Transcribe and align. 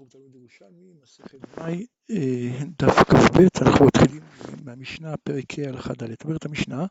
אנחנו 0.00 0.08
בתלמוד 0.08 0.34
ירושלמי, 0.34 0.92
מסכת 1.02 1.58
דמאי, 1.58 1.86
אה, 2.10 2.64
דף 2.78 2.96
כ"ב, 3.08 3.40
אנחנו 3.62 3.86
מתחילים 3.86 4.22
מהמשנה, 4.64 5.16
פרק 5.16 5.58
ה' 5.58 5.68
הלכה 5.68 5.92
ד'. 5.94 6.14
אומרת 6.24 6.44
המשנה, 6.44 6.86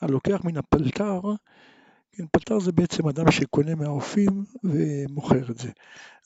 הלוקח 0.00 0.44
מן 0.44 0.56
הפלטר, 0.56 1.20
כן, 2.12 2.24
פלטר 2.32 2.60
זה 2.60 2.72
בעצם 2.72 3.08
אדם 3.08 3.30
שקונה 3.30 3.74
מהאופים 3.74 4.44
ומוכר 4.64 5.50
את 5.50 5.58
זה. 5.58 5.70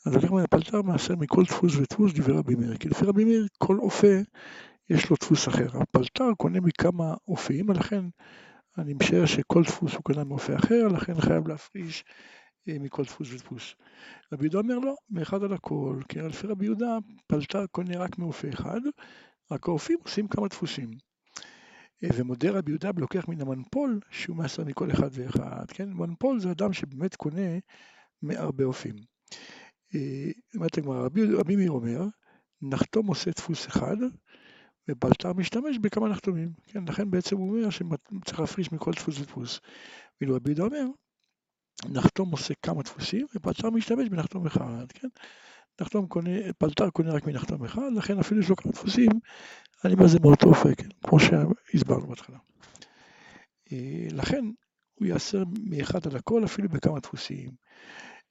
אז 0.06 0.14
לוקח 0.14 0.30
מן 0.30 0.42
הפלטר 0.42 0.82
מעשר 0.82 1.16
מכל 1.16 1.44
דפוס 1.44 1.76
ודפוס 1.76 2.12
דברי 2.14 2.38
רבי 2.38 2.54
מאיר, 2.54 2.76
כי 2.76 2.88
לפי 2.88 3.04
רבי 3.04 3.24
מאיר 3.24 3.46
כל 3.58 3.78
אופה 3.78 4.16
יש 4.90 5.10
לו 5.10 5.16
דפוס 5.20 5.48
אחר. 5.48 5.68
הפלטר 5.80 6.34
קונה 6.36 6.60
מכמה 6.60 7.14
אופים, 7.28 7.68
ולכן 7.68 8.04
אני 8.78 8.94
משער 8.94 9.26
שכל 9.26 9.62
דפוס 9.62 9.94
הוא 9.94 10.02
קונה 10.02 10.24
מאופה 10.24 10.56
אחר, 10.56 10.88
לכן 10.88 11.20
חייב 11.20 11.48
להפריש 11.48 12.04
מכל 12.66 13.02
דפוס 13.02 13.32
ודפוס. 13.32 13.74
רבי 14.32 14.44
יהודה 14.44 14.58
אומר 14.58 14.78
לא, 14.78 14.94
מאחד 15.10 15.42
על 15.42 15.52
הכל, 15.52 16.00
כי 16.08 16.18
לפי 16.18 16.46
רבי 16.46 16.64
יהודה 16.64 16.98
פלטר 17.26 17.66
קונה 17.66 17.98
רק 17.98 18.18
מאופה 18.18 18.48
אחד, 18.48 18.80
רק 19.50 19.68
האופים 19.68 19.98
עושים 20.02 20.28
כמה 20.28 20.48
דפוסים. 20.48 20.90
אה, 22.04 22.08
ומודה 22.14 22.50
רבי 22.50 22.70
יהודה 22.70 22.90
ולוקח 22.96 23.28
מן 23.28 23.40
המנפול 23.40 24.00
שהוא 24.10 24.36
מעשר 24.36 24.64
מכל 24.64 24.90
אחד 24.90 25.10
ואחד, 25.12 25.64
כן? 25.68 25.92
מנפול 25.92 26.40
זה 26.40 26.50
אדם 26.50 26.72
שבאמת 26.72 27.16
קונה 27.16 27.58
מהרבה 28.22 28.64
אופים. 28.64 28.94
אה, 29.94 30.30
אומרת 30.54 30.78
הגמרא, 30.78 31.04
רבי, 31.04 31.34
רבי 31.34 31.56
מאיר 31.56 31.70
אומר, 31.70 32.06
נחתום 32.62 33.06
עושה 33.06 33.30
דפוס 33.30 33.66
אחד, 33.66 33.96
ופלטר 34.90 35.32
משתמש 35.32 35.78
בכמה 35.78 36.08
נחתומים, 36.08 36.52
כן? 36.66 36.84
לכן 36.88 37.10
בעצם 37.10 37.36
הוא 37.36 37.56
אומר 37.56 37.70
שצריך 37.70 38.40
להפריש 38.40 38.72
מכל 38.72 38.92
דפוס 38.92 39.18
ודפוס. 39.18 39.60
ואילו 40.20 40.34
רבי 40.36 40.50
יהודה 40.50 40.64
אומר, 40.64 40.86
נחתום 41.88 42.30
עושה 42.30 42.54
כמה 42.62 42.82
דפוסים, 42.82 43.26
ופלטר 43.34 43.70
משתמש 43.70 44.08
בנחתום 44.08 44.46
אחד, 44.46 44.92
כן? 44.94 45.08
נחתום 45.80 46.06
קונה, 46.06 46.30
פלטר 46.58 46.90
קונה 46.90 47.12
רק 47.12 47.26
מנחתום 47.26 47.64
אחד, 47.64 47.92
לכן 47.96 48.18
אפילו 48.18 48.40
יש 48.40 48.48
לו 48.48 48.56
כמה 48.56 48.72
דפוסים, 48.72 49.10
אני 49.84 49.94
אומר 49.94 50.06
זה 50.06 50.18
מאותו 50.20 50.48
אופק, 50.48 50.78
כן? 50.78 50.88
כמו 51.06 51.18
שהסברנו 51.20 52.06
בהתחלה. 52.06 52.38
אה, 53.72 54.06
לכן 54.10 54.44
הוא 54.94 55.08
יאסר 55.08 55.42
מאחד 55.64 56.06
על 56.06 56.16
הכל, 56.16 56.44
אפילו 56.44 56.68
בכמה 56.68 57.00
דפוסים. 57.00 57.50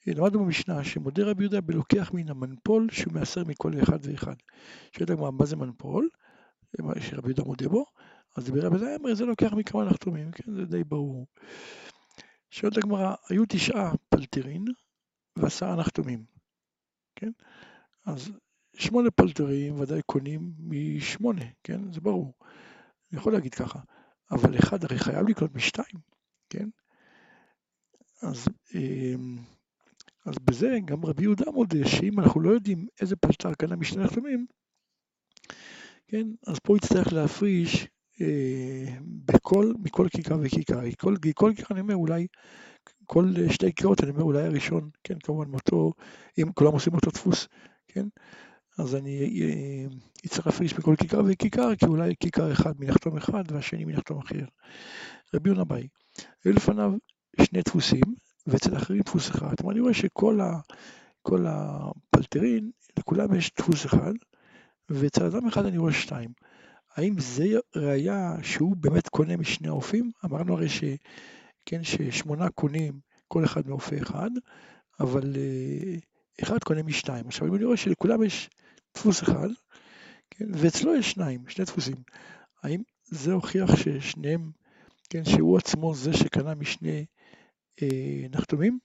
אה, 0.08 0.14
למדנו 0.16 0.40
במשנה 0.46 0.84
שמודה 0.84 1.24
רבי 1.24 1.44
יהודה 1.44 1.62
בלוקח 1.62 2.12
מן 2.14 2.30
המנפול 2.30 2.88
שהוא 2.92 3.14
מאסר 3.14 3.44
מכל 3.48 3.72
אחד 3.84 4.00
ואחד. 4.04 4.36
הגמרא, 5.00 5.32
מה 5.32 5.46
זה 5.46 5.56
מנפול? 5.56 6.10
שרבי 7.00 7.28
יהודה 7.28 7.44
מודה 7.44 7.70
בו, 7.70 7.86
אז 8.38 8.46
דיבר 8.46 8.66
רבי 8.66 8.78
יהודה, 8.78 9.16
זה 9.16 9.26
לוקח 9.26 9.54
מכמה 9.54 9.86
נחתומים, 9.86 10.32
כן? 10.32 10.54
זה 10.54 10.66
די 10.66 10.84
ברור. 10.84 11.28
שואלת 12.54 12.78
הגמרא, 12.78 13.16
היו 13.30 13.44
תשעה 13.50 13.92
פלטרין 14.10 14.66
ועשרה 15.36 15.76
נחתומים, 15.76 16.26
כן? 17.16 17.32
אז 18.06 18.32
שמונה 18.76 19.12
פלטרים 19.12 19.80
ודאי 19.80 20.02
קונים 20.06 20.54
משמונה, 20.60 21.46
כן? 21.64 21.94
זה 21.94 22.02
ברור. 22.02 22.34
אני 23.12 23.20
יכול 23.20 23.34
להגיד 23.34 23.54
ככה, 23.54 23.80
אבל 24.32 24.58
אחד 24.60 24.84
הרי 24.84 25.00
חייב 25.00 25.28
לקנות 25.28 25.56
משתיים, 25.56 26.00
כן? 26.50 26.70
אז, 28.22 28.46
אמ, 28.76 29.38
אז 30.26 30.36
בזה 30.44 30.78
גם 30.86 31.06
רבי 31.06 31.24
יהודה 31.24 31.52
מודה 31.52 31.88
שאם 31.88 32.20
אנחנו 32.20 32.42
לא 32.42 32.50
יודעים 32.50 32.88
איזה 33.02 33.16
פלטר 33.16 33.54
קנה 33.54 33.76
משני 33.76 34.04
נחתומים, 34.04 34.46
כן? 36.08 36.28
אז 36.48 36.60
פה 36.60 36.78
יצטרך 36.78 37.14
להפריש 37.14 37.88
בכל, 39.26 39.74
מכל 39.80 40.08
כיכר 40.10 40.38
וכיכר. 40.42 40.80
כל, 40.98 41.16
כל 41.36 41.52
כיכר 41.56 41.74
אני 41.74 41.82
אומר 41.82 41.96
אולי, 41.96 42.28
כל 43.06 43.26
שתי 43.50 43.74
כיכרות 43.74 44.04
אני 44.04 44.12
אומר 44.12 44.24
אולי 44.24 44.44
הראשון, 44.44 44.90
כן, 45.04 45.20
כמובן 45.24 45.52
מאותו, 45.52 45.94
אם 46.38 46.52
כולם 46.52 46.74
עושים 46.74 46.94
אותו 46.94 47.12
דפוס, 47.12 47.48
כן, 47.88 48.06
אז 48.78 48.96
אני 48.96 49.42
אה, 49.42 49.96
אצטרך 50.26 50.48
להפריש 50.48 50.74
בכל 50.74 50.96
כיכר 50.96 51.22
וכיכר, 51.28 51.76
כי 51.76 51.86
אולי 51.86 52.14
כיכר 52.20 52.52
אחד 52.52 52.74
מנחתום 52.80 53.18
אחד 53.18 53.44
והשני 53.52 53.86
מנחתום 53.86 54.18
אחר. 54.18 54.46
רבי 55.34 55.50
יונה 55.50 55.64
באי, 55.64 55.88
היו 56.46 56.54
לפניו 56.54 56.92
שני 57.42 57.62
דפוסים, 57.62 58.04
ואצל 58.48 58.78
אחרים 58.78 59.02
דפוס 59.02 59.30
אחד. 59.30 59.54
אני 59.72 59.80
רואה 59.80 59.94
שכל 59.94 60.42
ה, 60.42 60.60
כל 61.22 61.46
הפלטרין, 61.48 62.72
לכולם 63.00 63.36
יש 63.36 63.52
דפוס 63.58 63.86
אחד, 63.86 64.14
ואצל 64.90 65.26
אדם 65.26 65.48
אחד 65.48 65.66
אני 65.66 65.78
רואה 65.78 65.94
שתיים. 65.94 66.30
האם 66.96 67.16
זה 67.20 67.46
ראיה 67.76 68.36
שהוא 68.44 68.76
באמת 68.76 69.08
קונה 69.10 69.38
משני 69.38 69.68
האופים? 69.68 70.12
אמרנו 70.26 70.54
הרי 70.54 70.70
ש... 70.70 70.84
כן, 71.66 71.84
ששמונה 71.84 72.50
קונים 72.50 73.00
כל 73.28 73.46
אחד 73.46 73.68
מאופה 73.68 73.96
אחד, 73.98 74.30
אבל 75.00 75.36
אה, 75.36 75.96
אחד 76.44 76.64
קונה 76.64 76.84
משתיים. 76.84 77.28
עכשיו 77.28 77.48
אם 77.48 77.56
אני 77.56 77.64
רואה 77.64 77.78
שלכולם 77.78 78.24
יש 78.24 78.50
דפוס 78.96 79.24
אחד, 79.24 79.50
כן, 80.30 80.46
ואצלו 80.54 80.96
יש 80.96 81.12
שניים, 81.12 81.44
שני 81.48 81.66
דפוסים, 81.66 81.96
האם 82.64 82.82
זה 83.06 83.34
הוכיח 83.34 83.76
ששניהם, 83.76 84.52
כן, 85.10 85.26
שהוא 85.26 85.58
עצמו 85.58 85.96
זה 85.96 86.14
שקנה 86.14 86.56
משני 86.56 87.06
אה, 87.82 88.28
נחתומים? 88.32 88.80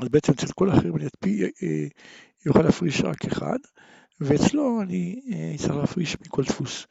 אז 0.00 0.08
בעצם 0.08 0.32
אצל 0.32 0.46
כל 0.54 0.70
האחרים 0.70 0.96
אני 0.96 1.04
אדפי, 1.04 1.42
אה, 1.42 1.48
אה, 1.62 1.86
יוכל 2.46 2.62
להפריש 2.62 3.00
רק 3.00 3.24
אחד, 3.24 3.58
ואצלו 4.24 4.82
אני 4.82 5.20
אה, 5.32 5.52
אצטרך 5.54 5.76
להפריש 5.76 6.16
מכל 6.20 6.42
דפוס. 6.42 6.86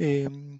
אמ, 0.00 0.56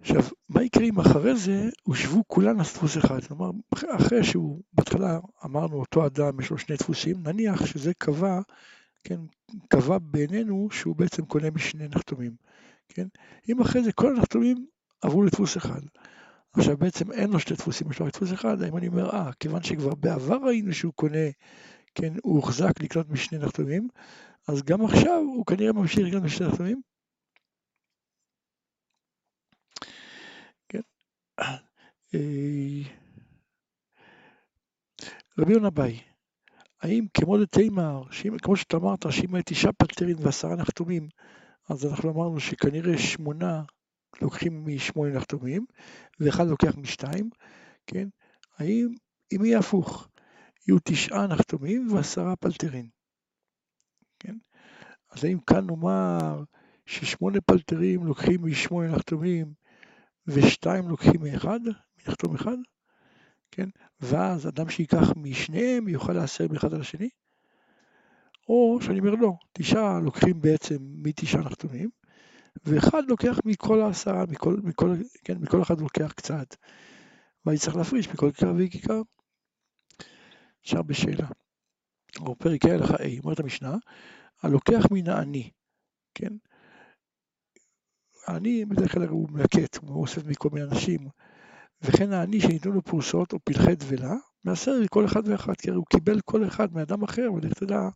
עכשיו, 0.00 0.22
מה 0.48 0.62
יקרה 0.62 0.84
אם 0.84 1.00
אחרי 1.00 1.36
זה 1.36 1.68
הושבו 1.82 2.22
כולן 2.26 2.58
לדפוס 2.58 2.98
אחד? 2.98 3.24
כלומר, 3.24 3.50
אחרי 3.96 4.24
שהוא, 4.24 4.60
בהתחלה 4.72 5.18
אמרנו 5.44 5.76
אותו 5.76 6.06
אדם 6.06 6.40
יש 6.40 6.50
לו 6.50 6.58
שני 6.58 6.76
דפוסים, 6.76 7.16
נניח 7.22 7.66
שזה 7.66 7.92
קבע, 7.98 8.40
כן, 9.04 9.20
קבע 9.68 9.98
בעינינו 10.00 10.68
שהוא 10.70 10.96
בעצם 10.96 11.24
קונה 11.24 11.50
משני 11.50 11.88
נחתומים, 11.88 12.32
כן? 12.88 13.06
אם 13.48 13.60
אחרי 13.60 13.82
זה 13.82 13.92
כל 13.92 14.16
הנחתומים 14.16 14.66
עברו 15.02 15.22
לדפוס 15.22 15.56
אחד. 15.56 15.80
עכשיו 16.52 16.76
בעצם 16.76 17.12
אין 17.12 17.30
לו 17.30 17.40
שתי 17.40 17.54
דפוסים, 17.54 17.90
יש 17.90 17.98
לו 17.98 18.06
רק 18.06 18.12
דפוס 18.12 18.32
אחד, 18.32 18.62
האם 18.62 18.76
אני 18.76 18.88
אומר, 18.88 19.10
אה, 19.10 19.30
כיוון 19.40 19.62
שכבר 19.62 19.94
בעבר 19.94 20.36
ראינו 20.46 20.72
שהוא 20.72 20.92
קונה 20.92 21.28
כן, 21.94 22.12
הוא 22.22 22.36
הוחזק 22.36 22.80
לקנות 22.80 23.08
משני 23.08 23.38
נחתומים, 23.38 23.88
אז 24.48 24.62
גם 24.62 24.84
עכשיו 24.84 25.22
הוא 25.36 25.46
כנראה 25.46 25.72
ממשיך 25.72 26.06
לקנות 26.06 26.22
משני 26.22 26.46
נחתומים. 26.48 26.80
כן. 30.68 30.80
אה, 32.14 32.82
רבי 35.38 35.52
יונה 35.52 35.70
ביי, 35.70 36.00
האם 36.82 37.06
כמו 37.14 37.36
לתימר, 37.36 38.02
כמו 38.42 38.56
שאתה 38.56 38.76
אמרת, 38.76 39.06
שאם 39.10 39.34
היה 39.34 39.42
תשעה 39.42 39.72
פלטרין 39.72 40.16
ועשרה 40.20 40.56
נחתומים, 40.56 41.08
אז 41.68 41.86
אנחנו 41.86 42.10
אמרנו 42.10 42.40
שכנראה 42.40 42.98
שמונה 42.98 43.62
לוקחים 44.22 44.66
משמונה 44.66 45.16
נחתומים, 45.16 45.66
ואחד 46.20 46.46
לוקח 46.46 46.76
משתיים, 46.76 47.30
כן? 47.86 48.08
האם, 48.58 48.94
אם 49.32 49.44
יהיה 49.44 49.58
הפוך, 49.58 50.08
יהיו 50.68 50.78
תשעה 50.84 51.26
נחתומים 51.26 51.92
ועשרה 51.92 52.36
פלטרין. 52.36 52.88
כן? 54.18 54.36
אז 55.10 55.24
האם 55.24 55.38
כאן 55.46 55.66
נאמר 55.66 56.42
ששמונה 56.86 57.40
פלטרים 57.40 58.04
לוקחים 58.04 58.46
משמונה 58.46 58.88
נחתומים 58.88 59.52
ושתיים 60.26 60.88
לוקחים 60.88 61.20
מאחד, 61.20 61.60
מנחתום 61.98 62.34
אחד? 62.34 62.56
כן? 63.50 63.68
ואז 64.00 64.48
אדם 64.48 64.68
שייקח 64.68 65.12
משניהם 65.16 65.88
יוכל 65.88 66.12
לעשר 66.12 66.46
מאחד 66.50 66.74
על 66.74 66.80
השני? 66.80 67.08
או 68.48 68.78
שאני 68.82 68.98
אומר 68.98 69.14
לא, 69.14 69.32
תשעה 69.52 70.00
לוקחים 70.00 70.40
בעצם 70.40 70.76
מתשעה 70.80 71.40
נחתומים, 71.40 71.90
ואחד 72.64 73.02
לוקח 73.08 73.38
מכל 73.44 73.80
העשרה, 73.80 74.24
מכל, 74.28 74.56
מכל, 74.62 74.94
כן, 75.24 75.38
מכל 75.40 75.62
אחד 75.62 75.80
לוקח 75.80 76.12
קצת. 76.12 76.56
ואני 77.46 77.58
צריך 77.58 77.76
להפריש 77.76 78.08
מכל 78.08 78.30
כיכר 78.30 78.52
וכיכר. 78.58 79.02
אפשר 80.64 80.82
בשאלה. 80.82 81.28
או 82.20 82.36
פרק 82.36 82.64
ה' 82.64 82.68
הלכה 82.68 82.94
ה', 82.94 83.20
אומרת 83.24 83.40
המשנה, 83.40 83.76
הלוקח 84.42 84.86
מן 84.90 85.08
העני, 85.08 85.50
כן? 86.14 86.32
העני 88.26 88.64
בדרך 88.64 88.92
כלל 88.92 89.08
הוא 89.08 89.28
מלקט, 89.30 89.76
הוא 89.76 90.00
אוסף 90.00 90.24
מכל 90.26 90.48
מיני 90.52 90.66
אנשים, 90.66 91.08
וכן 91.82 92.12
העני 92.12 92.40
שניתנו 92.40 92.72
לו 92.72 92.82
פרוסות 92.82 93.32
או 93.32 93.38
פלחי 93.44 93.74
דבלה, 93.74 94.14
מעשר 94.44 94.72
לכל 94.72 95.04
אחד 95.04 95.28
ואחד, 95.28 95.54
כי 95.56 95.70
הרי 95.70 95.76
הוא 95.76 95.86
קיבל 95.90 96.20
כל 96.20 96.46
אחד 96.46 96.74
מאדם 96.74 97.02
אחר, 97.02 97.32
ולך 97.34 97.52
תדע, 97.52 97.88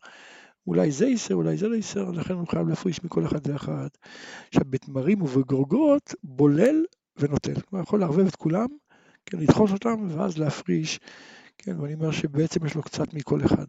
אולי 0.67 0.91
זה 0.91 1.07
ייסר, 1.07 1.35
אולי 1.35 1.57
זה 1.57 1.69
לא 1.69 1.75
ייסר, 1.75 2.11
לכן 2.11 2.35
הוא 2.35 2.49
חייב 2.49 2.69
להפריש 2.69 3.05
מכל 3.05 3.27
אחד 3.27 3.47
ואחד. 3.47 3.89
עכשיו, 4.49 4.63
בתמרים 4.71 5.23
ובגורגות, 5.23 6.15
בולל 6.23 6.85
ונוטל. 7.17 7.61
כלומר, 7.61 7.83
יכול 7.83 8.01
לערבב 8.01 8.27
את 8.27 8.37
כולם, 8.37 8.67
כן, 9.27 9.39
לדחוס 9.39 9.73
אותם, 9.73 10.09
ואז 10.11 10.39
להפריש 10.39 11.01
כן, 11.59 11.81
ואני 11.81 11.95
אומר 11.95 12.11
שבעצם 12.11 12.67
יש 12.67 12.75
לו 12.75 12.83
קצת 12.83 13.15
מכל 13.15 13.45
אחד. 13.45 13.67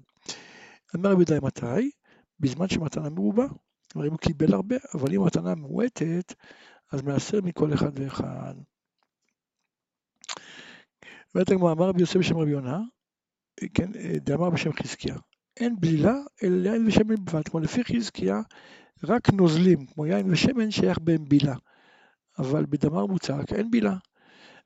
אומר 0.93 1.11
רבי 1.11 1.25
די 1.25 1.37
מתי? 1.41 1.91
בזמן 2.39 2.69
שמתנה 2.69 3.09
מרובה. 3.09 3.45
כלומר, 3.91 4.07
אם 4.07 4.11
הוא 4.11 4.19
קיבל 4.19 4.53
הרבה, 4.53 4.75
אבל 4.93 5.13
אם 5.13 5.25
מתנה 5.25 5.55
מועטת, 5.55 6.33
אז 6.91 7.01
מעשר 7.01 7.41
מכל 7.41 7.73
אחד 7.73 7.99
ואחד. 7.99 8.55
אומרת 11.35 11.49
הגמרא, 11.49 11.71
אמר 11.71 11.87
רבי 11.89 12.01
יוסף 12.01 12.17
בשם 12.17 12.37
רבי 12.37 12.51
יונה, 12.51 12.79
כן, 13.73 13.91
דאמר 14.21 14.49
בשם 14.49 14.73
חזקיה, 14.73 15.15
אין 15.57 15.75
בלילה 15.79 16.13
אלא 16.43 16.69
יין 16.69 16.87
ושמן 16.87 17.15
בלבד, 17.15 17.47
כמו 17.47 17.59
לפי 17.59 17.83
חזקיה 17.83 18.41
רק 19.03 19.29
נוזלים, 19.29 19.85
כמו 19.85 20.05
יין 20.05 20.31
ושמן 20.31 20.71
שייך 20.71 20.99
בהם 20.99 21.25
בילה, 21.25 21.55
אבל 22.39 22.65
בדמר 22.69 23.05
מוצק 23.05 23.53
אין 23.53 23.71
בילה. 23.71 23.97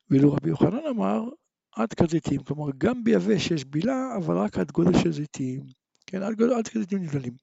ואילו 0.09 0.33
רבי 0.33 0.49
יוחנן 0.49 0.85
אמר 0.89 1.29
עד 1.75 1.93
כד 1.93 2.09
זיתים, 2.09 2.43
כלומר 2.43 2.71
גם 2.77 3.03
ביבש 3.03 3.51
יש 3.51 3.65
בילה, 3.65 4.15
אבל 4.17 4.37
רק 4.37 4.57
עד 4.57 4.71
גודל 4.71 4.99
של 4.99 5.11
זיתים, 5.11 5.61
כן, 6.07 6.23
עד, 6.23 6.35
גודל, 6.35 6.53
עד 6.53 6.67
כד 6.67 6.79
זיתים 6.79 7.01
נבדלים. 7.01 7.33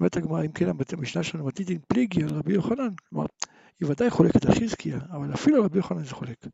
אומרת 0.00 0.16
הגמרא, 0.16 0.42
אם 0.42 0.52
כן, 0.52 0.68
המשנה 0.92 1.22
שלנו 1.22 1.46
מתיתין 1.46 1.78
פליגי 1.88 2.22
על 2.22 2.28
רבי 2.28 2.52
יוחנן, 2.52 2.88
כלומר, 3.08 3.26
היא 3.80 3.88
ודאי 3.88 4.10
חולקת 4.10 4.46
על 4.46 4.54
חזקיה, 4.54 4.98
אבל 5.10 5.34
אפילו 5.34 5.56
על 5.56 5.62
רבי 5.62 5.78
יוחנן 5.78 6.04
זה 6.04 6.14
חולק, 6.14 6.46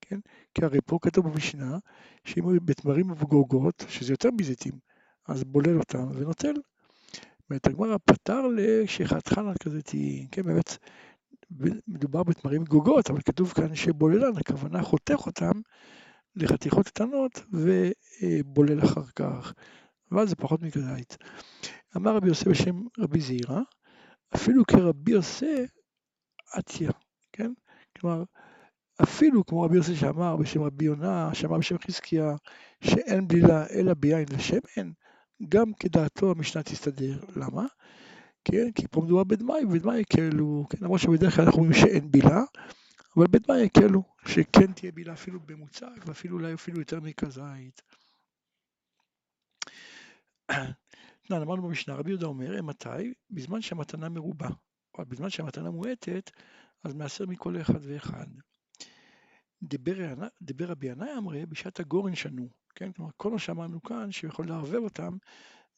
כן? 0.00 0.18
כי 0.54 0.64
הרי 0.64 0.78
פה 0.86 0.98
כתוב 1.02 1.28
במשנה, 1.28 1.78
שאם 2.24 2.44
הוא 2.44 2.52
בתמרים 2.64 3.10
ובגוגות, 3.10 3.84
שזה 3.88 4.12
יותר 4.12 4.28
מזיתים, 4.40 4.72
אז 5.28 5.44
בולל 5.44 5.78
אותם 5.78 6.08
ונוטל. 6.14 6.54
אומרת 7.50 7.66
הגמרא, 7.66 7.96
פתר 8.04 8.40
לשכחת 8.56 9.28
חנה 9.28 9.52
כזאתי, 9.62 10.26
כן, 10.32 10.42
באמת, 10.42 10.76
מדובר 11.88 12.22
בתמרים 12.22 12.62
וגוגות, 12.62 13.10
אבל 13.10 13.20
כתוב 13.20 13.52
כאן 13.52 13.74
שבוללן, 13.74 14.36
הכוונה 14.36 14.82
חותך 14.82 15.26
אותם 15.26 15.52
לחתיכות 16.36 16.88
קטנות 16.88 17.40
ובולל 17.52 18.84
אחר 18.84 19.04
כך, 19.16 19.54
אבל 20.12 20.26
זה 20.26 20.36
פחות 20.36 20.62
מכזית. 20.62 21.16
אמר 21.96 22.16
רבי 22.16 22.28
יוסף 22.28 22.48
בשם 22.48 22.82
רבי 22.98 23.20
זעירא, 23.20 23.60
אפילו 24.34 24.66
כרבי 24.66 25.12
יוסף 25.12 25.70
עטיה, 26.52 26.90
כן? 27.32 27.52
כלומר, 27.98 28.24
אפילו 29.02 29.46
כמו 29.46 29.62
רבי 29.62 29.76
יוסף 29.76 29.94
שאמר 29.94 30.36
בשם 30.36 30.62
רבי 30.62 30.84
יונה, 30.84 31.30
שאמר 31.34 31.58
בשם 31.58 31.76
חזקיה, 31.78 32.34
שאין 32.80 33.28
בלילה 33.28 33.66
אלא 33.70 33.94
ביין 33.94 34.26
ושמן, 34.30 34.90
גם 35.48 35.72
כדעתו 35.80 36.30
המשנה 36.30 36.62
תסתדר. 36.62 37.18
למה? 37.36 37.66
כן, 38.44 38.72
כי 38.74 38.86
פה 38.90 39.00
מדובר 39.00 39.24
בדמאי, 39.24 39.64
ובדמאי 39.64 39.98
יקלו, 39.98 40.66
כן, 40.70 40.78
למרות 40.80 41.00
שבדרך 41.00 41.36
כלל 41.36 41.44
אנחנו 41.44 41.58
אומרים 41.58 41.80
שאין 41.80 42.10
בילה, 42.10 42.42
אבל 43.16 43.26
בדמאי 43.30 43.62
יקלו, 43.62 44.02
שכן 44.26 44.72
תהיה 44.72 44.92
בילה 44.92 45.12
אפילו 45.12 45.40
במוצק, 45.40 46.06
ואפילו 46.06 46.36
אולי 46.38 46.54
אפילו 46.54 46.78
יותר 46.78 47.00
מכזית. 47.00 47.82
תנא, 51.26 51.36
אמרנו 51.42 51.62
במשנה, 51.62 51.94
רבי 51.94 52.10
יהודה 52.10 52.26
אומר, 52.26 52.62
מתי? 52.62 53.14
בזמן 53.30 53.60
שהמתנה 53.60 54.08
מרובה, 54.08 54.48
או 54.98 55.04
בזמן 55.06 55.30
שהמתנה 55.30 55.70
מועטת, 55.70 56.30
אז 56.84 56.94
מעשר 56.94 57.26
מכל 57.26 57.60
אחד 57.60 57.78
ואחד. 57.82 58.26
דיבר 59.62 60.66
רבי 60.68 60.86
ינאי 60.86 61.18
אמרי, 61.18 61.46
בשעת 61.46 61.80
הגורן 61.80 62.14
שנו, 62.14 62.48
כן? 62.74 62.92
כלומר, 62.92 63.10
כל 63.16 63.30
מה 63.30 63.38
שאמרנו 63.38 63.82
כאן, 63.82 64.12
שיכול 64.12 64.48
לערבב 64.48 64.82
אותם, 64.82 65.16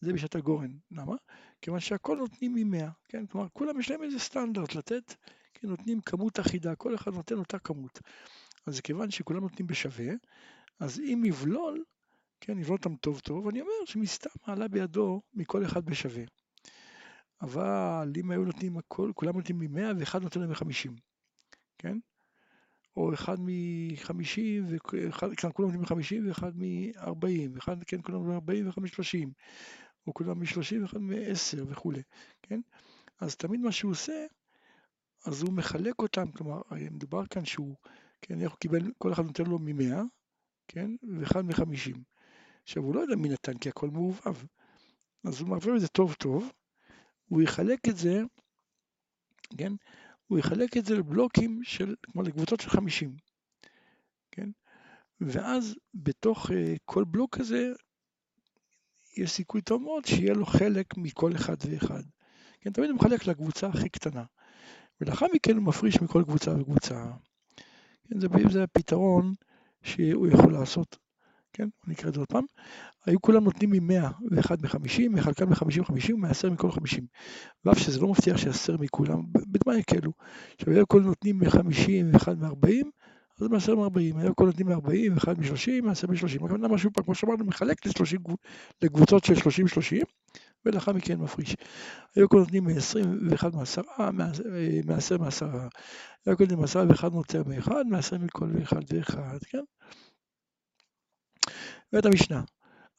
זה 0.00 0.12
בשעת 0.12 0.34
הגורן. 0.34 0.76
למה? 0.90 1.16
כיוון 1.62 1.80
שהכל 1.80 2.16
נותנים 2.16 2.54
ממאה, 2.54 2.88
כן? 3.08 3.26
כלומר, 3.26 3.48
כולם 3.52 3.80
יש 3.80 3.90
להם 3.90 4.02
איזה 4.02 4.18
סטנדרט 4.18 4.74
לתת, 4.74 5.14
כן? 5.60 5.68
נותנים 5.68 6.00
כמות 6.00 6.40
אחידה, 6.40 6.74
כל 6.74 6.94
אחד 6.94 7.14
נותן 7.14 7.34
אותה 7.34 7.58
כמות. 7.58 8.00
אז 8.66 8.80
כיוון 8.80 9.10
שכולם 9.10 9.40
נותנים 9.40 9.66
בשווה, 9.66 10.14
אז 10.80 11.00
אם 11.00 11.22
יבלול, 11.26 11.84
כן, 12.40 12.58
יבלול 12.58 12.76
אותם 12.76 12.96
טוב 12.96 13.20
טוב, 13.20 13.48
אני 13.48 13.60
אומר 13.60 13.72
שמסתם 13.84 14.30
עלה 14.42 14.68
בידו 14.68 15.22
מכל 15.34 15.64
אחד 15.64 15.84
בשווה. 15.84 16.22
אבל 17.42 18.12
אם 18.16 18.30
היו 18.30 18.44
נותנים 18.44 18.78
הכל, 18.78 19.12
כולם 19.14 19.36
נותנים 19.36 19.58
ממאה 19.58 19.90
ואחד 19.98 20.22
נותן 20.22 20.40
להם 20.40 20.50
מחמישים, 20.50 20.96
כן? 21.78 21.98
או 22.96 23.14
אחד 23.14 23.36
מחמישים, 23.40 24.66
ואחד, 24.68 25.34
כן, 25.34 25.48
כולם 25.52 25.68
נותנים 25.68 25.82
מחמישים 25.82 26.28
ואחד 26.28 26.52
מארבעים, 26.56 27.52
ואחד, 27.54 27.84
כן, 27.84 28.02
כולם 28.02 28.18
נותנים 28.18 28.32
מארבעים 28.32 28.66
ואחד 28.66 28.82
משלושים, 28.82 29.32
או 30.06 30.14
כולם 30.14 30.40
משלושים 30.40 30.82
ואחד 30.82 30.98
מעשר 30.98 31.64
וכולי, 31.68 32.02
כן? 32.42 32.60
אז 33.20 33.36
תמיד 33.36 33.60
מה 33.60 33.72
שהוא 33.72 33.90
עושה, 33.90 34.26
אז 35.26 35.42
הוא 35.42 35.52
מחלק 35.52 35.98
אותם, 35.98 36.32
כלומר, 36.32 36.60
מדובר 36.90 37.26
כאן 37.26 37.44
שהוא, 37.44 37.76
כן, 38.22 38.40
איך 38.40 38.50
הוא 38.50 38.58
קיבל, 38.58 38.92
כל 38.98 39.12
אחד 39.12 39.24
נותן 39.24 39.44
לו 39.44 39.58
ממאה, 39.58 40.02
כן, 40.68 40.90
ואחד 41.18 41.44
מחמישים. 41.44 42.02
עכשיו, 42.62 42.82
הוא 42.82 42.94
לא 42.94 43.00
יודע 43.00 43.16
מי 43.16 43.28
נתן, 43.28 43.58
כי 43.58 43.68
הכל 43.68 43.90
מעובב. 43.90 44.36
אז 45.24 45.40
הוא 45.40 45.48
מעביר 45.48 45.76
את 45.76 45.80
זה 45.80 45.88
טוב 45.88 46.14
טוב, 46.14 46.52
הוא 47.28 47.42
יחלק 47.42 47.88
את 47.88 47.96
זה, 47.96 48.22
כן, 49.58 49.72
הוא 50.26 50.38
יחלק 50.38 50.76
את 50.76 50.86
זה 50.86 50.94
לבלוקים 50.94 51.60
של, 51.64 51.94
כמו 52.02 52.22
לקבוצות 52.22 52.60
של 52.60 52.70
50, 52.70 53.16
כן, 54.30 54.50
ואז 55.20 55.74
בתוך 55.94 56.50
uh, 56.50 56.54
כל 56.84 57.04
בלוק 57.04 57.38
כזה, 57.38 57.72
יש 59.16 59.30
סיכוי 59.30 59.62
טוב 59.62 59.82
מאוד 59.82 60.04
שיהיה 60.04 60.34
לו 60.34 60.46
חלק 60.46 60.96
מכל 60.96 61.32
אחד 61.36 61.56
ואחד. 61.70 62.02
כן, 62.60 62.72
תמיד 62.72 62.90
הוא 62.90 62.96
מחלק 62.96 63.26
לקבוצה 63.26 63.66
הכי 63.66 63.88
קטנה, 63.88 64.24
ולאחר 65.00 65.26
מכן 65.34 65.56
הוא 65.56 65.64
מפריש 65.64 66.02
מכל 66.02 66.22
קבוצה 66.24 66.50
וקבוצה. 66.60 67.04
כן, 68.08 68.20
זה, 68.20 68.28
זה 68.50 68.62
הפתרון 68.62 69.34
שהוא 69.82 70.28
יכול 70.28 70.52
לעשות. 70.52 70.96
כן, 71.52 71.68
אני 71.86 71.94
אקרא 71.94 72.08
את 72.08 72.14
זה 72.14 72.20
עוד 72.20 72.28
פעם, 72.28 72.44
היו 73.06 73.20
כולם 73.20 73.44
נותנים 73.44 73.70
מ-100 73.70 74.12
ואחד 74.30 74.62
מ-50, 74.62 75.08
מחלקם 75.10 75.48
מ-50-50 75.48 76.14
ומעשר 76.14 76.50
מכל 76.50 76.70
50. 76.70 77.06
ואף 77.64 77.78
שזה 77.78 78.00
לא 78.00 78.08
מבטיח 78.08 78.36
שיעשר 78.36 78.76
מכולם, 78.76 79.22
בדמה 79.32 79.78
יקלו. 79.78 80.12
עכשיו, 80.54 80.74
היו 80.74 80.88
כולם 80.88 81.04
נותנים 81.04 81.38
מ-50 81.38 81.90
ואחד 82.12 82.38
מ-40, 82.38 82.86
אז 83.40 83.48
מעשר 83.48 83.74
מ-40, 83.74 84.18
היו 84.18 84.36
כולם 84.36 84.50
נותנים 84.50 84.68
מ-40 84.68 85.14
ואחד 85.14 85.38
מ-30, 85.38 85.82
מעשר 85.82 86.06
מ-30. 86.06 86.44
הכוונה 86.44 86.68
משהו 86.68 86.90
פה, 86.92 87.02
כמו 87.02 87.14
שאמרנו, 87.14 87.44
מחלק 87.44 87.86
ל-30, 87.86 88.34
לקבוצות 88.82 89.24
של 89.24 89.34
30-30, 89.34 89.38
ולאחר 90.66 90.92
מכן 90.92 91.18
מפריש. 91.18 91.56
היו 92.16 92.28
כולם 92.28 92.42
נותנים 92.42 92.64
מ-20 92.64 93.30
ואחד 93.30 93.54
מעשרה, 93.54 94.10
מעשר 94.86 95.18
מעשרה. 95.18 95.68
היו 96.26 96.36
כולם 96.36 96.48
נותנים 96.48 96.60
מעשרה 96.60 96.84
ואחד 96.88 97.12
מוצר 97.12 97.42
מאחד, 97.46 97.84
מעשר 97.90 98.18
מכל 98.18 98.50
אחד 98.62 98.82
ואחד, 98.88 99.38
כן? 99.50 99.62
ואת 101.92 102.06
המשנה, 102.06 102.42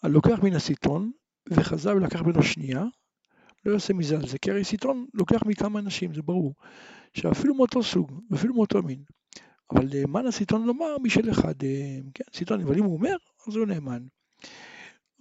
הלוקח 0.03 0.39
מן 0.43 0.53
הסיטון 0.53 1.11
וחזר 1.49 1.95
ולקח 1.95 2.21
ממנו 2.21 2.43
שנייה, 2.43 2.83
לא 3.65 3.73
יעשה 3.73 3.93
מזה 3.93 4.15
על 4.15 4.27
זה, 4.27 4.37
כי 4.37 4.51
הרי 4.51 4.63
סיטון 4.63 5.05
לוקח 5.13 5.43
מכמה 5.45 5.79
אנשים, 5.79 6.13
זה 6.13 6.21
ברור, 6.21 6.53
שאפילו 7.13 7.55
מאותו 7.55 7.83
סוג, 7.83 8.21
ואפילו 8.29 8.53
מאותו 8.53 8.83
מין, 8.83 9.03
אבל 9.71 9.85
נאמן 9.93 10.27
הסיטון 10.27 10.65
לומר 10.65 10.97
משל 11.03 11.31
אחד, 11.31 11.63
אה, 11.63 11.99
כן, 12.13 12.23
סיטון, 12.33 12.61
אבל 12.61 12.77
אם 12.77 12.83
הוא 12.83 12.93
אומר, 12.93 13.15
אז 13.47 13.55
הוא 13.55 13.65
נאמן. 13.65 14.03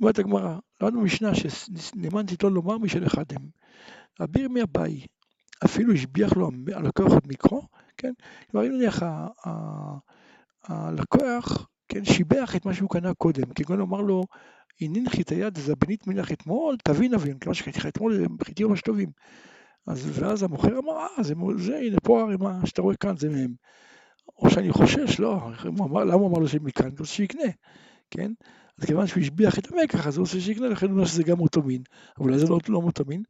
אומרת 0.00 0.18
הגמרא, 0.18 0.58
למדנו 0.80 1.00
במשנה 1.00 1.30
שנאמן 1.34 2.28
סיטון 2.28 2.52
לומר 2.52 2.78
משל 2.78 3.06
אחד 3.06 3.24
הם. 3.32 3.48
אביר 4.20 4.48
מאביי, 4.48 5.06
אפילו 5.64 5.92
השביח 5.92 6.36
לו 6.36 6.50
הלקוח 6.74 7.12
את 7.16 7.26
מקרו, 7.26 7.62
כן, 7.96 8.12
כלומר 8.50 8.66
אם 8.66 8.72
נניח 8.72 9.02
הלקוח 10.64 11.68
כן, 11.88 12.04
שיבח 12.04 12.56
את 12.56 12.66
מה 12.66 12.74
שהוא 12.74 12.90
קנה 12.90 13.14
קודם, 13.14 13.44
כגון 13.54 13.80
אמר 13.80 14.00
לו, 14.00 14.24
הנינך 14.80 15.20
את 15.20 15.28
היד 15.28 15.58
זבנית 15.58 16.06
מלך 16.06 16.32
אתמול, 16.32 16.76
תבין 16.84 17.14
אבין, 17.14 17.38
שקניתי 17.52 17.78
לך 17.78 17.86
אתמול, 17.86 18.26
חיטי 18.44 18.64
ממש 18.64 18.80
טובים. 18.80 19.10
אז 19.86 20.20
ואז 20.20 20.42
המוכר 20.42 20.78
אמר, 20.78 20.92
אה, 20.92 21.22
זה, 21.22 21.34
זה, 21.58 21.76
הנה 21.76 21.96
פה 22.02 22.22
הרימה 22.22 22.66
שאתה 22.66 22.82
רואה 22.82 22.96
כאן 22.96 23.16
זה 23.16 23.28
מהם. 23.28 23.54
או 24.38 24.50
שאני 24.50 24.72
חושש, 24.72 25.20
לא, 25.20 25.40
הוא 25.64 26.00
למה 26.00 26.14
הוא 26.14 26.28
אמר 26.28 26.38
לו 26.38 26.48
שמכאן? 26.48 26.86
הוא 26.86 26.98
רוצה 26.98 27.12
שיקנה, 27.12 27.50
כן? 28.10 28.32
אז 28.78 28.84
כיוון 28.84 29.06
שהוא 29.06 29.22
השביח 29.22 29.58
את 29.58 29.72
המקח, 29.72 30.06
אז 30.06 30.16
הוא 30.16 30.26
רוצה 30.26 30.40
שיקנה, 30.40 30.68
לכן 30.68 30.86
הוא 30.86 30.94
אומר 30.94 31.06
שזה 31.06 31.22
גם 31.22 31.40
אותו 31.40 31.62
מין, 31.62 31.82
אבל 32.18 32.26
אולי 32.26 32.38
זה 32.38 32.46
לא, 32.46 32.58
לא 32.68 32.78
אותו 32.78 33.04
מין. 33.04 33.22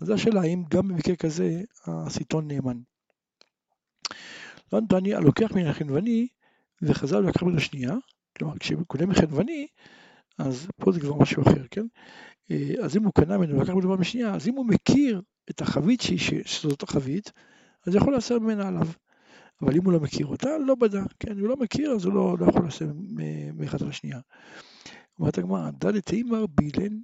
אז 0.00 0.06
זו 0.06 0.14
השאלה, 0.14 0.40
האם 0.40 0.64
גם 0.70 0.88
במקרה 0.88 1.16
כזה 1.16 1.60
הסיטון 1.86 2.48
נאמן. 2.48 2.78
לא 4.72 4.80
נתני, 4.80 5.14
הלוקח 5.14 5.52
מן 5.52 5.66
החנווני 5.66 6.28
וחז"ל 6.82 7.20
לקח 7.20 7.42
ממנו 7.42 7.60
שנייה, 7.60 7.94
כלומר 8.38 8.58
כשקונה 8.58 9.06
מחנווני, 9.06 9.66
אז 10.38 10.68
פה 10.80 10.92
זה 10.92 11.00
כבר 11.00 11.14
משהו 11.14 11.42
אחר, 11.42 11.66
כן? 11.70 11.86
אה, 12.50 12.74
אז 12.84 12.96
אם 12.96 13.04
הוא 13.04 13.12
קנה 13.14 13.38
ממנו 13.38 13.58
ולקח 13.58 13.72
ממנו 13.72 13.96
משנייה, 13.96 14.34
אז 14.34 14.48
אם 14.48 14.54
הוא 14.54 14.66
מכיר 14.66 15.22
את 15.50 15.60
החבית 15.60 16.02
שזאת 16.44 16.82
החבית, 16.82 17.32
אז 17.86 17.94
יכול 17.94 18.12
לעשות 18.12 18.42
ממנה 18.42 18.68
עליו. 18.68 18.86
אבל 19.62 19.76
אם 19.76 19.84
הוא 19.84 19.92
לא 19.92 20.00
מכיר 20.00 20.26
אותה, 20.26 20.58
לא 20.66 20.74
בדה, 20.74 21.02
כן? 21.20 21.38
הוא 21.38 21.48
לא 21.48 21.56
מכיר, 21.56 21.90
אז 21.90 22.04
הוא 22.04 22.14
לא, 22.14 22.36
לא 22.40 22.46
יכול 22.46 22.64
לעשות 22.64 22.88
מאחד 23.54 23.82
על 23.82 23.88
השנייה. 23.88 24.20
אומרת 25.18 25.38
הגמרא, 25.38 25.70
דלת 25.70 26.12
אימר 26.12 26.46
בילן 26.46 27.00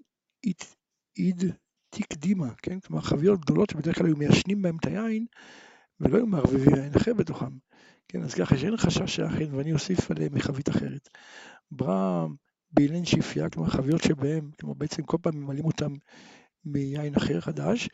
איד 1.19 1.43
תקדימה, 1.91 2.55
כן? 2.63 2.81
כלומר 2.81 3.03
חביות 3.03 3.41
גדולות 3.41 3.71
שבדרך 3.71 3.99
כלל 3.99 4.07
היו 4.07 4.17
מיישנים 4.17 4.63
בהם 4.63 4.77
את 4.77 4.87
היין, 4.87 5.27
ולא 6.01 6.17
היו 6.17 6.27
מערבבים 6.27 6.75
יין 6.75 6.95
אחר 6.97 7.15
בתוכם. 7.15 7.59
כן, 8.09 8.23
אז 8.23 8.35
ככה 8.35 8.59
שאין 8.59 8.77
חשש 8.77 9.17
שאכן, 9.17 9.55
ואני 9.55 9.73
אוסיף 9.73 10.11
עליהם 10.11 10.35
מחבית 10.35 10.69
אחרת. 10.69 11.09
ברא 11.71 12.27
באילן 12.71 13.05
שפיה, 13.05 13.51
כלומר 13.51 13.69
חביות 13.71 14.03
שבהם, 14.03 14.51
כלומר 14.61 14.75
בעצם 14.75 15.03
כל 15.03 15.17
פעם 15.23 15.37
ממלאים 15.37 15.65
אותם 15.65 15.93
מיין 16.65 17.15
אחר 17.15 17.41
חדש, 17.41 17.89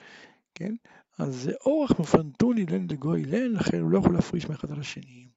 כן? 0.54 0.74
אז 1.18 1.34
זה 1.34 1.52
אורח 1.66 2.00
מפנטון 2.00 2.58
אילן 2.58 2.86
לגוי 2.90 3.20
אילן, 3.20 3.52
לכן 3.52 3.80
הוא 3.80 3.90
לא 3.90 3.98
יכול 3.98 4.14
להפריש 4.14 4.48
מאחד 4.48 4.70
על 4.70 4.80
השני. 4.80 5.28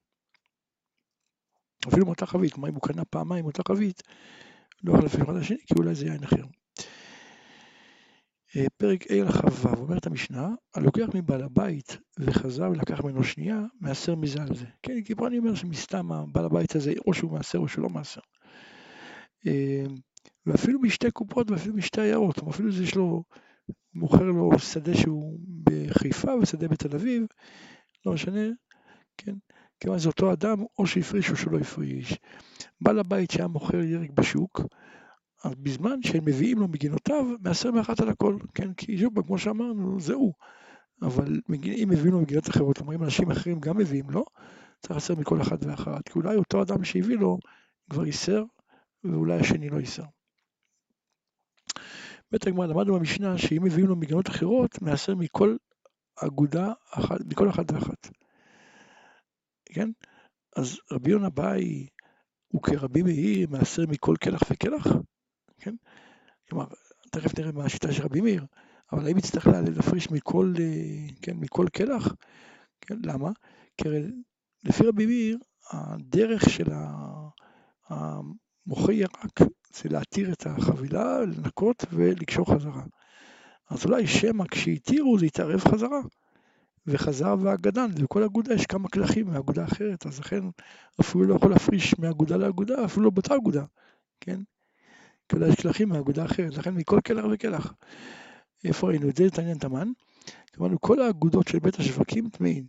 אפילו 1.88 2.06
מאותה 2.06 2.26
חבית, 2.26 2.52
כלומר 2.52 2.68
אם 2.68 2.74
הוא 2.74 2.82
קנה 2.82 3.04
פעמיים 3.04 3.44
אותה 3.44 3.62
חבית, 3.68 4.02
לא 4.84 4.92
יכול 4.92 5.04
להפריש 5.04 5.22
אחד 5.22 5.36
לשני, 5.36 5.58
כי 5.66 5.74
אולי 5.78 5.94
זה 5.94 6.06
יין 6.06 6.24
אחר. 6.24 6.44
אה, 8.56 8.64
פרק 8.76 9.10
ה' 9.10 9.50
ו', 9.50 9.76
אומרת 9.76 10.06
המשנה, 10.06 10.48
הלוקח 10.74 11.06
מבעל 11.14 11.42
הבית 11.42 11.96
וחזר 12.18 12.70
ולקח 12.70 13.04
ממנו 13.04 13.24
שנייה, 13.24 13.60
מעשר 13.80 14.14
מזה 14.14 14.42
על 14.42 14.54
זה. 14.54 14.66
כן, 14.82 15.02
כי 15.04 15.14
פה 15.14 15.26
אני 15.26 15.38
אומר 15.38 15.54
שמסתם 15.54 16.12
הבעל 16.12 16.44
הבית 16.44 16.76
הזה, 16.76 16.92
או 17.06 17.14
שהוא 17.14 17.32
מעשר 17.32 17.58
או 17.58 17.68
שהוא 17.68 17.82
לא 17.82 17.88
מעשר. 17.88 18.20
אה, 19.46 19.84
ואפילו 20.46 20.80
משתי 20.80 21.10
קופות 21.10 21.50
ואפילו 21.50 21.74
משתי 21.74 22.00
עיירות, 22.00 22.42
אפילו 22.48 22.72
זה 22.72 22.82
יש 22.84 22.94
לו, 22.94 23.24
מוכר 23.94 24.22
לו 24.22 24.58
שדה 24.58 24.94
שהוא 24.94 25.38
בחיפה 25.64 26.34
ושדה 26.34 26.68
בתל 26.68 26.96
אביב, 26.96 27.26
לא 28.06 28.12
משנה, 28.12 28.48
כן, 29.18 29.34
כיוון 29.80 29.98
זה 29.98 30.08
אותו 30.08 30.32
אדם, 30.32 30.58
או 30.78 30.86
שהפריש 30.86 31.30
או 31.30 31.36
שלא 31.36 31.58
הפריש. 31.58 32.18
בעל 32.80 32.98
הבית 32.98 33.30
שהיה 33.30 33.46
מוכר 33.46 33.82
ירק 33.82 34.10
בשוק, 34.10 34.60
אז 35.44 35.54
בזמן 35.54 36.02
שהם 36.02 36.24
מביאים 36.24 36.58
לו 36.58 36.68
מגינותיו, 36.68 37.26
מעשר 37.40 37.70
מאחת 37.70 38.00
על 38.00 38.08
הכל, 38.08 38.36
כן? 38.54 38.74
כי 38.74 38.98
שוב 38.98 39.22
כמו 39.22 39.38
שאמרנו, 39.38 40.00
זה 40.00 40.14
הוא. 40.14 40.32
אבל 41.02 41.40
אם 41.54 41.88
מביאים 41.90 42.12
לו 42.12 42.20
מגינות 42.20 42.48
אחרות, 42.48 42.78
כלומר 42.78 42.94
אם 42.94 43.04
אנשים 43.04 43.30
אחרים 43.30 43.60
גם 43.60 43.76
מביאים 43.76 44.10
לו, 44.10 44.24
צריך 44.80 44.94
לעשר 44.94 45.14
מכל 45.14 45.42
אחד 45.42 45.66
ואחת, 45.66 46.08
כי 46.08 46.18
אולי 46.18 46.36
אותו 46.36 46.62
אדם 46.62 46.84
שהביא 46.84 47.16
לו 47.16 47.38
כבר 47.90 48.06
ייסר, 48.06 48.44
ואולי 49.04 49.40
השני 49.40 49.70
לא 49.70 49.76
ייסר. 49.76 50.04
הגמרא 52.34 52.66
למדנו 52.66 52.94
במשנה 52.94 53.38
שאם 53.38 53.64
מביאים 53.64 53.86
לו 53.86 53.96
מגינות 53.96 54.28
אחרות, 54.28 54.82
מעשר 54.82 55.14
מכל 55.14 55.56
אגודה, 56.16 56.72
אחת, 56.90 57.20
מכל 57.26 57.50
אחת 57.50 57.72
ואחת. 57.72 58.10
כן? 59.64 59.90
אז 60.56 60.78
רבי 60.92 61.10
יונה 61.10 61.30
באי 61.30 61.86
הוא 62.48 62.62
כרבי 62.62 63.02
מאיר 63.02 63.48
מעשר 63.50 63.82
מכל 63.88 64.14
קלח 64.20 64.40
וקלח? 64.50 64.86
כן? 65.58 65.74
כלומר, 66.48 66.66
תכף 67.10 67.38
נראה 67.38 67.52
מה 67.52 67.64
השיטה 67.64 67.92
של 67.92 68.02
רבי 68.02 68.20
מאיר, 68.20 68.46
אבל 68.92 69.06
האם 69.06 69.18
יצטרך 69.18 69.46
להפריש 69.46 70.10
מכל, 70.10 70.54
אה, 70.60 71.08
כן, 71.22 71.36
מכל 71.36 71.66
קלח? 71.72 72.14
כן, 72.80 72.96
למה? 73.04 73.30
כי 73.76 73.88
לפי 74.64 74.86
רבי 74.86 75.06
מאיר, 75.06 75.38
הדרך 75.70 76.50
של 76.50 76.72
המוכר 78.66 78.92
ירק 78.92 79.40
זה 79.74 79.88
להתיר 79.88 80.32
את 80.32 80.46
החבילה, 80.46 81.20
לנקות 81.20 81.84
ולקשור 81.92 82.54
חזרה. 82.54 82.82
אז 83.70 83.84
אולי 83.84 84.06
שמא 84.06 84.44
כשהתירו 84.50 85.18
זה 85.18 85.26
יתערב 85.26 85.60
חזרה. 85.60 86.00
וחזר 86.86 87.34
והגדן, 87.40 87.90
ובכל 87.96 88.22
אגודה 88.22 88.54
יש 88.54 88.66
כמה 88.66 88.88
קלחים 88.88 89.26
מאגודה 89.26 89.64
אחרת, 89.64 90.06
אז 90.06 90.20
לכן 90.20 90.44
אפילו 91.00 91.24
לא 91.24 91.34
יכול 91.34 91.50
להפריש 91.50 91.98
מאגודה 91.98 92.36
לאגודה, 92.36 92.84
אפילו 92.84 93.04
לא 93.04 93.10
באותה 93.10 93.34
אגודה, 93.34 93.64
כן? 94.20 94.40
כי 95.28 95.36
אולי 95.36 95.48
יש 95.48 95.54
קלחים 95.54 95.88
מאגודה 95.88 96.24
אחרת, 96.24 96.56
לכן 96.56 96.74
מכל 96.74 97.00
קלח 97.04 97.24
וקלח. 97.32 97.74
איפה 98.64 98.88
ראינו 98.88 99.08
את 99.08 99.16
זה? 99.16 99.26
את 99.26 99.38
העניין 99.38 99.58
תמן. 99.58 99.88
אמרנו, 100.58 100.80
כל 100.80 101.00
האגודות 101.02 101.48
של 101.48 101.58
בית 101.58 101.78
השווקים 101.78 102.28
טמאים, 102.28 102.66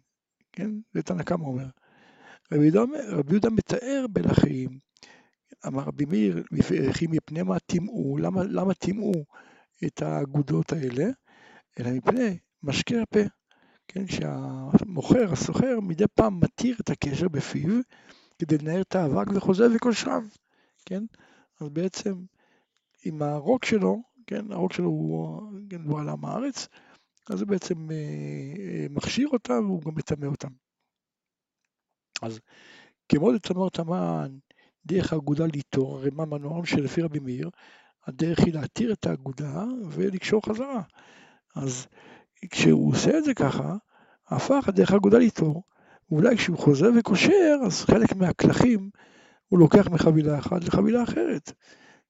כן? 0.51 0.71
זה 0.93 1.01
תנא 1.01 1.23
קמא 1.23 1.43
אומר. 1.43 1.67
רבי 2.51 2.65
יהודה 3.29 3.50
מתאר 3.50 4.05
בלחיים, 4.12 4.79
אמר 5.67 5.84
רבי 5.84 6.05
מאיר, 6.05 6.43
וכי 6.51 7.08
מפני 7.08 7.43
מה 7.43 7.60
טימאו, 7.60 8.17
למה, 8.17 8.43
למה 8.43 8.74
טימאו 8.74 9.12
את 9.86 10.01
האגודות 10.01 10.74
האלה? 10.74 11.05
אלא 11.79 11.91
מפני 11.91 12.38
משקה 12.63 13.01
הפה. 13.01 13.20
כן, 13.88 14.08
שהמוכר, 14.08 15.32
הסוחר, 15.32 15.79
מדי 15.82 16.03
פעם 16.15 16.39
מתיר 16.39 16.77
את 16.82 16.89
הקשר 16.89 17.27
בפיו 17.27 17.82
כדי 18.39 18.58
לנער 18.58 18.82
את 18.82 18.96
האבק 18.96 19.27
וחוזר 19.36 19.67
וכושרם, 19.75 20.27
כן? 20.86 21.03
אז 21.60 21.70
בעצם 21.70 22.13
עם 23.05 23.22
הרוק 23.22 23.65
שלו, 23.65 24.01
כן, 24.27 24.51
הרוק 24.51 24.74
שלו 24.74 24.89
הוא, 24.89 25.41
כן, 25.70 25.82
הוא 25.82 26.00
על 26.00 26.10
עם 26.10 26.25
הארץ, 26.25 26.67
אז 27.29 27.39
זה 27.39 27.46
בעצם 27.46 27.91
אה, 27.91 27.96
אה, 28.60 28.86
מכשיר 28.89 29.27
אותם 29.27 29.65
והוא 29.65 29.82
גם 29.82 29.96
מטמא 29.96 30.25
אותם. 30.25 30.51
אז 32.22 32.39
כמו 33.10 33.32
לטמא 33.32 33.67
תמן, 33.74 34.38
דרך 34.86 35.13
האגודה 35.13 35.46
הרי 35.75 36.10
מה 36.13 36.25
מנועם 36.25 36.66
שלפי 36.66 37.02
רבי 37.02 37.20
מאיר, 37.20 37.50
הדרך 38.08 38.40
היא 38.40 38.54
להתיר 38.54 38.94
את 38.94 39.06
האגודה 39.06 39.63
ולקשור 39.90 40.42
חזרה. 40.46 40.82
אז 41.56 41.88
כשהוא 42.50 42.92
עושה 42.92 43.18
את 43.18 43.24
זה 43.24 43.34
ככה, 43.34 43.75
הפך 44.28 44.70
דרך 44.75 44.92
אגודה 44.92 45.18
ליטור. 45.18 45.63
ואולי 46.12 46.38
כשהוא 46.38 46.58
חוזר 46.58 46.90
וקושר, 47.00 47.56
אז 47.66 47.82
חלק 47.82 48.16
מהקלחים 48.16 48.90
הוא 49.48 49.60
לוקח 49.60 49.88
מחבילה 49.88 50.40
אחת 50.40 50.63
לחבילה 50.63 51.04
אחרת, 51.04 51.52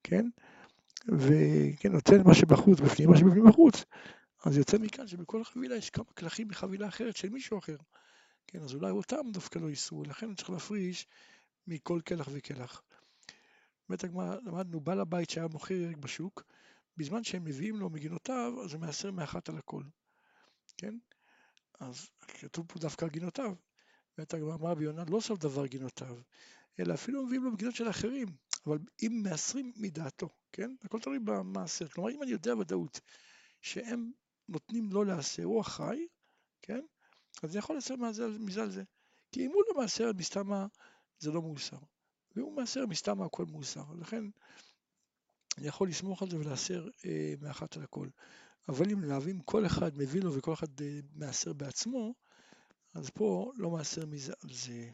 כן? 0.04 0.26
וכן, 1.08 1.92
נותן 1.92 2.24
מה 2.26 2.34
שבחוץ 2.34 2.80
בפנים, 2.80 3.10
מה 3.10 3.18
שבפנים 3.18 3.46
בחוץ. 3.46 3.86
אז 4.46 4.58
יוצא 4.58 4.78
מכאן 4.78 5.08
שבכל 5.08 5.44
חבילה 5.44 5.76
יש 5.76 5.90
כמה 5.90 6.06
קלחים 6.14 6.48
מחבילה 6.48 6.88
אחרת 6.88 7.16
של 7.16 7.30
מישהו 7.30 7.58
אחר. 7.58 7.76
כן, 8.48 8.60
אז 8.60 8.74
אולי 8.74 8.92
אותם 8.92 9.32
דווקא 9.34 9.60
לא 9.60 9.70
ייסעו, 9.70 10.04
לכן 10.04 10.36
צריך 10.36 10.50
להפריש 10.50 11.08
מכל 11.68 12.02
קלח 12.06 12.28
וקלח. 12.32 12.84
באמת 13.90 14.04
הגמרא, 14.04 14.36
למדנו, 14.36 14.80
בעל 14.80 15.00
הבית 15.00 15.30
שהיה 15.30 15.48
מוכר 15.48 15.74
ירק 15.74 15.98
בשוק, 15.98 16.44
בזמן 16.98 17.24
שהם 17.24 17.44
מביאים 17.44 17.76
לו 17.76 17.90
מגינותיו, 17.90 18.54
אז 18.64 18.74
הוא 18.74 18.82
מעשר 18.82 19.12
מאחת 19.12 19.50
על 19.50 19.58
הכל. 19.58 19.84
כן? 20.78 20.98
אז 21.80 22.10
כתוב 22.28 22.66
פה 22.68 22.80
דווקא 22.80 23.08
גינותיו. 23.08 23.56
באמת 24.18 24.34
הגמרא 24.34 24.56
אמר 24.56 24.74
ביונה 24.76 25.04
לא 25.10 25.20
סוף 25.20 25.40
דבר 25.40 25.66
גינותיו, 25.66 26.18
אלא 26.80 26.94
אפילו 26.94 27.26
מביאים 27.26 27.44
לו 27.44 27.52
בגינות 27.52 27.76
של 27.76 27.90
אחרים, 27.90 28.28
אבל 28.66 28.78
אם 29.04 29.22
מעשרים 29.24 29.74
מדעתו, 29.76 30.30
כן? 30.52 30.76
הכל 30.84 31.00
תלוי 31.00 31.20
במעשר. 31.20 31.88
כלומר, 31.88 32.12
אם 32.12 32.24
אני 32.24 32.32
יודע 32.32 32.56
ודאות 32.56 33.00
שהם 33.62 34.12
נותנים 34.50 34.92
לו 34.92 35.04
לעשר, 35.04 35.44
הוא 35.44 35.62
אחראי, 35.62 36.08
כן? 36.62 36.82
אז 37.44 37.50
אני 37.50 37.60
יכול 37.60 37.76
לעשר 37.76 37.96
מזה 38.40 38.62
על 38.62 38.72
זה. 38.72 38.84
כי 39.32 39.46
אם 39.46 39.52
הוא 39.52 39.64
לא 39.70 39.82
מעשר, 39.82 40.12
מסתמה 40.18 40.68
זה 41.24 41.32
לא 41.32 41.42
מאוסר. 41.42 41.78
ואם 42.36 42.44
הוא 42.44 42.56
מעשר, 42.56 42.86
מסתמה 42.86 43.26
הכל 43.26 43.46
מאוסר. 43.46 43.84
לכן 44.00 44.24
אני 45.58 45.68
יכול 45.68 45.90
לסמוך 45.90 46.22
על 46.24 46.30
זה 46.30 46.38
ולעשר 46.38 46.88
אה, 47.06 47.34
מאחת 47.42 47.78
על 47.78 47.84
הכל. 47.84 48.08
אבל 48.70 48.92
אם 48.92 49.04
להבים 49.04 49.40
כל 49.40 49.66
אחד 49.66 49.98
מביא 49.98 50.22
לו 50.22 50.34
וכל 50.34 50.54
אחד 50.54 50.82
אה, 50.82 51.00
מעשר 51.14 51.54
בעצמו, 51.54 52.14
אז 52.94 53.10
פה 53.10 53.52
לא 53.56 53.70
מעשר 53.70 54.06
מזה 54.06 54.34
על 54.44 54.54
זה. 54.54 54.90